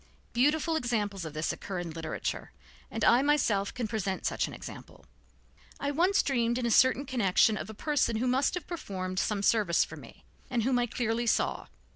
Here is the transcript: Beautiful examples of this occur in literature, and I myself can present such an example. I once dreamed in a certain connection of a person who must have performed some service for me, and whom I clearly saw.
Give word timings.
Beautiful 0.33 0.75
examples 0.75 1.25
of 1.25 1.33
this 1.35 1.53
occur 1.53 1.77
in 1.77 1.91
literature, 1.91 2.51
and 2.89 3.03
I 3.05 3.21
myself 3.21 3.71
can 3.71 3.87
present 3.87 4.25
such 4.25 4.47
an 4.47 4.53
example. 4.55 5.05
I 5.79 5.91
once 5.91 6.23
dreamed 6.23 6.57
in 6.57 6.65
a 6.65 6.71
certain 6.71 7.05
connection 7.05 7.55
of 7.55 7.69
a 7.69 7.75
person 7.75 8.15
who 8.15 8.25
must 8.25 8.55
have 8.55 8.65
performed 8.65 9.19
some 9.19 9.43
service 9.43 9.83
for 9.85 9.97
me, 9.97 10.23
and 10.49 10.63
whom 10.63 10.79
I 10.79 10.87
clearly 10.87 11.27
saw. 11.27 11.67